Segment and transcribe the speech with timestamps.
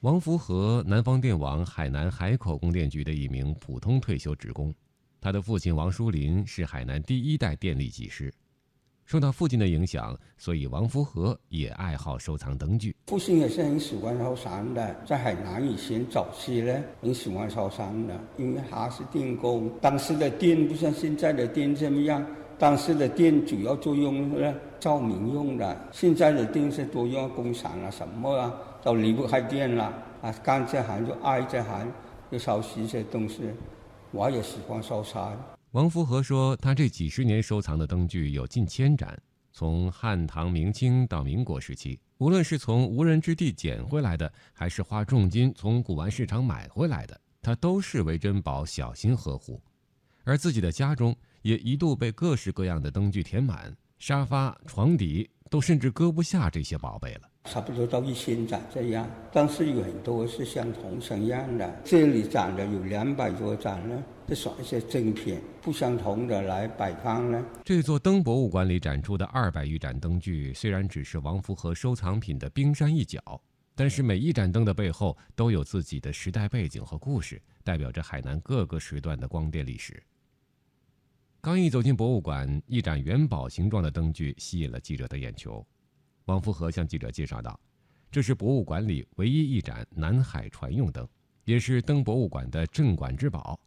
[0.00, 4.74] 王福和，南方电网海南海口供电局的一名普通退休职工，
[5.20, 8.32] 他的父亲王书林是海南第一代电力技师。
[9.04, 12.96] 受到父亲的影响，所以王福和也爱好收藏灯具。
[13.08, 22.24] 父亲也是很喜欢收藏的，在海南以前早期呢，很喜欢收藏的，因为他是电工，当时的电不像现在的电这么样，
[22.58, 28.50] 当时的电主要作用是照明用的，现在的电是多用工厂啊什么啊
[28.82, 29.92] 都离不开电了
[30.22, 31.90] 啊，干这行就爱这行，
[32.30, 33.50] 就收集这些东西，
[34.10, 35.36] 我也喜欢收藏。
[35.72, 39.16] 王福和说：“他这几十年收藏的灯具有近千盏，
[39.52, 49.62] 从汉唐明清到民国时期，无论是从无人之地捡回来的，还是花重金从古玩市场买回来的，他都视为珍宝，小心呵护。
[50.24, 57.29] 而自己的家中也一度被各式各样的灯具填满，沙发、床底都甚至搁不下这些宝贝了。
[57.44, 61.80] 差不多到一千盏这样，但是有很多是相同相样的。
[61.84, 67.44] 这里展的有两百多盏呢。”选一些精品不相同的来摆放呢。
[67.64, 73.20] 这座灯博物馆里展出的二百余盏灯具，虽然只是王福和收藏品的冰山一角，
[73.74, 80.00] 但是每一盏灯的背后都有自己的时代背景和故事，代表着海南各个时段的光电历史。
[81.40, 85.66] 刚一走进博物馆，一盏元宝形状的灯具吸引了记者的眼球。
[86.30, 87.58] 王福和向记者介绍道
[88.08, 91.04] ：“这是博物馆里唯一一盏南海船用灯，
[91.44, 93.58] 也是灯博物馆的镇馆之宝。”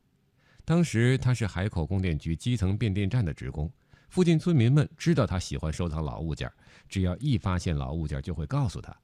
[0.63, 3.69] 当时他是海口供电局基层变电站的职工，
[4.07, 6.49] 附近村民们知道他喜欢收藏老物件，
[6.87, 8.95] 只要一发现老物件，就会告诉他。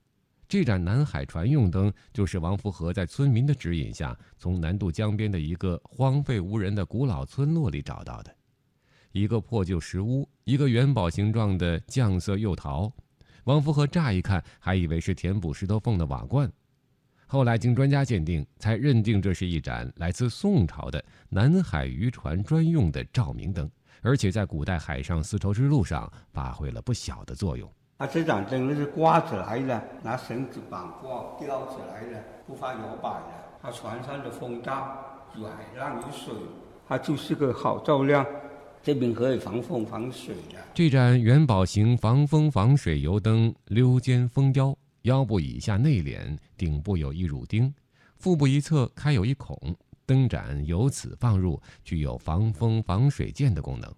[0.47, 8.33] 这盏南海船用灯就是王福和在村民的指引下，从南渡江边的一个荒废无人的古老村落里找到的。
[9.11, 12.91] 一个破旧石屋，一个元宝形状的酱色釉陶，
[13.49, 16.47] 王福和乍一看还以为是填补石头缝的瓦罐。
[17.25, 23.67] 后来经专家鉴定，才认定这是一盏来自宋朝的南海渔船专用的照明灯，
[24.03, 27.67] 而且在古代海上丝绸之路上发挥了不小的作用。
[27.97, 33.33] 啊，这盏灯是挂起来的，拿绳子绑挂吊起来的，不发摇摆的。
[33.63, 34.95] 它船上的风大，
[35.35, 36.35] 有海浪有水，
[36.87, 38.23] 它就是个好照亮。
[38.83, 40.57] 这边可以防风防水的。
[40.73, 44.77] 这盏元宝型防风防水油灯溜肩封腰。
[45.03, 47.73] 腰部以下内敛，顶部有一乳钉，
[48.17, 49.57] 腹部一侧开有一孔，
[50.05, 53.89] 灯盏由此放入，具有防风防水剑的功能。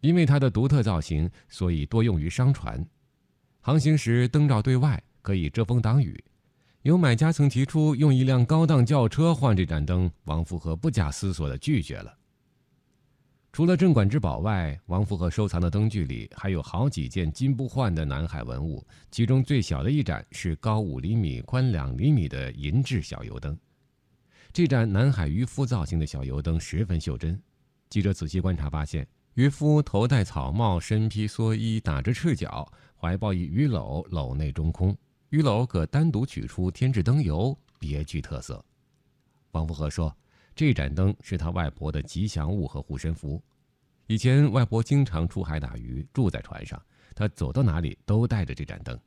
[0.00, 2.84] 因为它的独特造型，所以多用于商船。
[3.60, 6.22] 航行时灯罩对外，可以遮风挡雨。
[6.82, 12.15] 有买家曾提出用一辆高档轿车换这盏灯，王福和不假思索地拒绝了。
[13.56, 18.86] 除了镇馆之宝外，王福和收藏的灯具里还有好几件金不换的南海文物。
[19.10, 23.58] 其中最小的一盏是高五厘米、宽两厘米的银质小油灯。
[24.52, 27.40] 这盏南海渔夫造型的小油灯十分袖珍。
[27.88, 34.94] 记者仔细观察发现，渔夫头戴草帽，身披蓑衣，打着赤脚，怀抱一鱼篓，篓内中空。
[35.30, 38.62] 鱼篓可单独取出添置灯油，别具特色。
[39.52, 40.14] 王福和说。
[40.56, 43.38] 这盏灯是他外婆的吉祥物和护身符。
[44.06, 46.80] 以前外婆经常出海打鱼，住在船上，
[47.14, 48.98] 她走到哪里都带着这盏灯。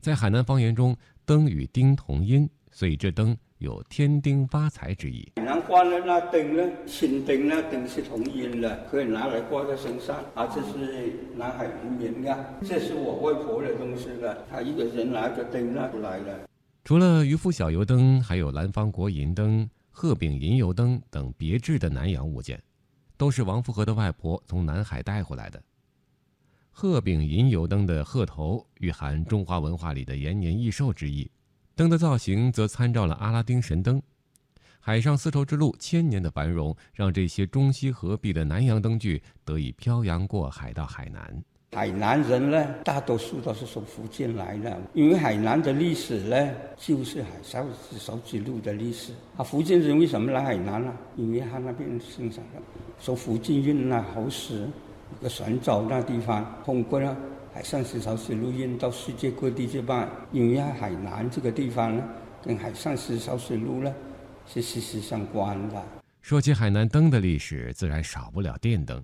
[0.00, 0.96] 在海南方言中，
[1.26, 5.30] 灯与丁同音，所以这灯有添丁发财之意。
[5.36, 10.16] 海南话的那灯呢，新灯呢，灯是同音的，可以拿来挂在身上。
[10.34, 14.46] 啊，这是南海渔民的，这是我外婆的东西了。
[14.48, 16.48] 他一个人拿着灯拿出来的。
[16.84, 19.68] 除了渔夫小油灯，还有南方国银灯。
[20.02, 22.58] 鹤柄银油灯等别致的南洋物件，
[23.18, 25.62] 都是王福和的外婆从南海带回来的。
[26.70, 31.30] 鹤柄银油灯的鹤头蕴含中华文化里的延年益寿之意，
[31.74, 34.02] 灯的造型则参照了阿拉丁神灯。
[34.80, 41.44] 海上丝绸之路千年的繁荣，让这些中西合璧的南洋灯具得以漂洋过海到海南。
[41.72, 49.12] 海南人呢，大多数都是从福建来的，因为海南的历史呢，就是海上丝绸之路的历史。
[49.36, 50.92] 啊，福建人为什么来海南呢？
[51.16, 52.60] 因为他那边生产的，
[52.98, 54.66] 从福建运那猴石，
[55.22, 57.16] 个船走那地方，通过了
[57.54, 60.08] 海上丝绸之路运到世界各地去卖。
[60.32, 62.02] 因为海南这个地方呢，
[62.44, 63.94] 跟海上丝绸之路呢
[64.44, 65.80] 是息息相关的。
[66.20, 69.00] 说起海南灯的历史，自然少不了电灯。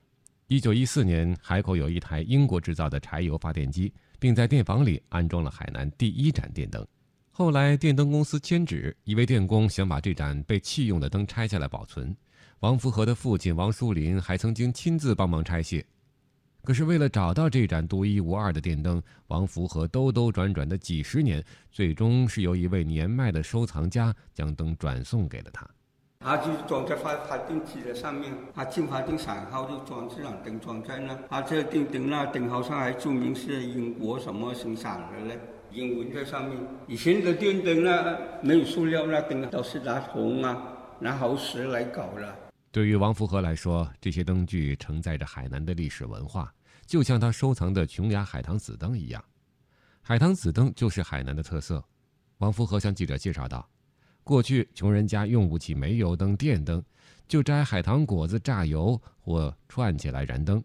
[0.49, 6.87] 一九一四年，海口有一台英国制造的柴油发电机，并在电房里安装了海南第一盏电灯。
[7.33, 12.17] 后来，电灯公司迁址，一位电工想把这盏被弃用的灯拆下来保存。
[12.61, 15.85] 王福和的父亲王书林还曾经亲自帮忙拆卸。
[16.63, 25.69] 可是为了找到这盏独一无二的电灯，王福和兜兜转转的几十年，最终是由一位年迈的收藏家将灯转送给了他。
[26.27, 31.17] 他就是装在发发电机的上面，他进发电厂后就装这盏灯装在那。
[31.31, 35.39] 他这电灯那灯好像还注明是英国什么生产的嘞，
[35.71, 36.59] 英文在上面。
[36.89, 40.61] 以前的电灯呢，没有塑料那灯，都是拿铜啊、
[40.99, 42.37] 拿猴石来搞的。
[42.73, 46.53] 对于王福和来说，这些灯具承载着海南的历史文化，
[46.87, 49.25] 就像他收藏的琼崖海棠紫灯一样。
[50.03, 51.81] 海棠紫灯就是海南的特色。
[52.39, 53.65] 王福和向记者介绍道。
[54.27, 56.83] 过去穷人家用不起煤油灯、电灯，
[57.29, 60.61] 就摘海棠果子榨油或串起来燃灯。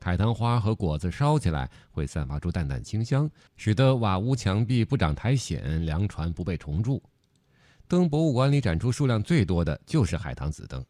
[0.00, 7.00] 海棠花和果子烧起来会散发出淡淡清香，使得瓦屋墙壁不长苔藓，粮船不被虫蛀。
[7.86, 10.84] 灯博物馆里展出数量最多的就是海棠紫灯，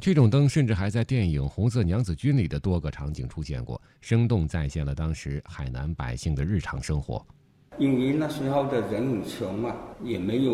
[0.00, 7.24] 这种灯甚至还在电影《红色娘子军》里的多个场景出现过，生动再现了当时海南百姓的日常生活。
[7.80, 9.74] 因为那时候的人很穷嘛，
[10.04, 10.52] 也没有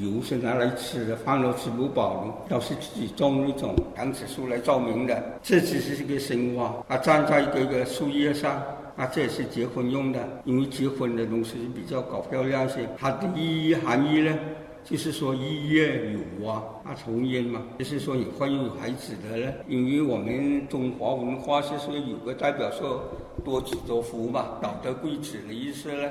[0.00, 5.20] 油是拿来吃的，饭都吃不饱的，都是自己种那种杨子树来照明的。
[5.42, 8.62] 这只是一个生花，啊，站在一个树叶上，
[8.96, 10.20] 啊，这也是结婚用的。
[10.44, 14.38] 因为结婚的东西比较搞漂亮些，它的意义含义呢，
[14.84, 19.52] 就是说一月有啊，啊，重烟嘛，就是说以后有孩子的呢。
[19.66, 23.02] 因为我们中华文化是说有个代表说
[23.44, 26.08] 多子多福嘛，早得贵子的意思呢。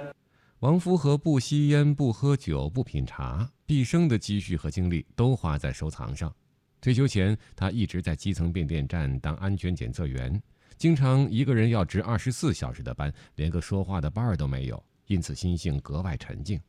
[0.60, 6.34] 王福和不吸烟、不喝酒、不品茶，毕生的积蓄和精力都花在收藏上。
[6.82, 10.42] 退休前，他一直在基层变电站当安全检测员，
[10.78, 16.60] 经常一个人要值二十四小时的班，连个说话的伴儿都没有，因此心性格外沉静。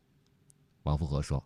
[0.85, 1.45] 王福和说：“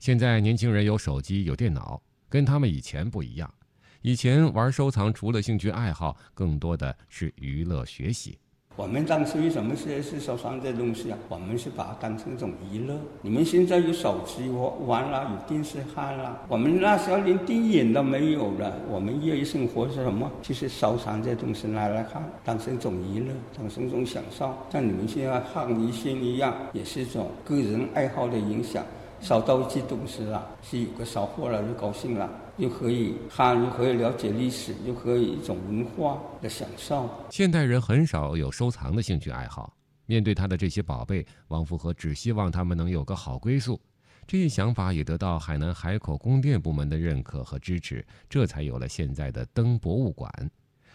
[0.00, 3.52] 现在年轻人有手机、有电脑，跟他们以前不一样。
[4.00, 8.38] 以前玩收藏，除了兴趣爱好，更多的是娱乐学习。”
[8.74, 11.18] 我们当时为什么是是收藏这东西啊？
[11.28, 12.94] 我们是把它当成一种娱乐。
[13.20, 14.48] 你们现在有手机
[14.86, 16.38] 玩啦，有电视看啦。
[16.48, 18.72] 我们那时候连电影都没有了。
[18.88, 20.30] 我们业余生活是什么？
[20.40, 24.50] 就是收藏这东西拿来看，当成一种娱乐，当成一种享受。
[24.70, 28.82] 像你们现在看一些一样，也是一种个人爱好的影响。
[29.20, 32.28] 收到一些东西了，是有个收获了就高兴了。
[32.58, 37.08] 又可以看，又可以了解历史，又可以一种文化的享受。
[37.30, 39.74] 现代人很少有收藏的兴趣爱好，
[40.06, 43.80] 面对他的这些宝贝，王福和只希望他们能有个好归宿。
[44.26, 50.30] 这一想法也得到海南海口供电部门的认可和支持，这才有了现在的灯博物馆。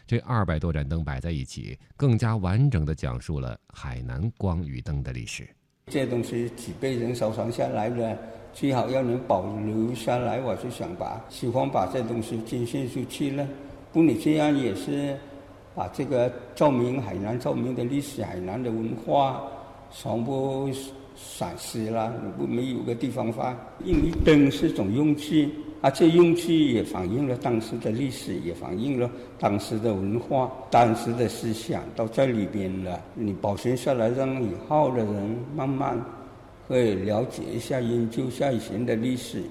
[0.05, 5.49] 这二百多盏灯摆在一起，更加完整地讲述了海南光与灯的历史。
[5.89, 8.17] 这东西几辈人收藏下来了。
[8.53, 13.47] 最好要能保留下来，我是想把喜欢把这东西捐献出去了。
[13.93, 15.15] 不，你这样也是
[15.73, 19.41] 把这个照明海南照明的历史、海南的文化
[19.91, 20.69] 全部
[21.17, 22.13] 散失了。
[22.23, 25.49] 你不没有个地方发，因为灯是种用具，
[25.81, 29.09] 而且用具也反映了当时的历史，也反映了
[29.39, 33.01] 当时的文化、当时的思想都在里边了。
[33.15, 35.97] 你保存下来，让以后的人慢慢。
[36.67, 39.41] 会了解一下、研究一下以前的历史。